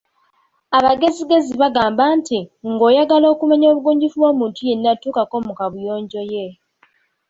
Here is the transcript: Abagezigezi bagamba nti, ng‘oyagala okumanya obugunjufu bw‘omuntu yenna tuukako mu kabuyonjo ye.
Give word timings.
Abagezigezi 0.77 1.53
bagamba 1.61 2.03
nti, 2.17 2.39
ng‘oyagala 2.73 3.25
okumanya 3.33 3.67
obugunjufu 3.69 4.15
bw‘omuntu 4.19 4.59
yenna 4.69 4.91
tuukako 5.01 5.35
mu 5.45 5.53
kabuyonjo 5.59 6.21
ye. 6.31 6.45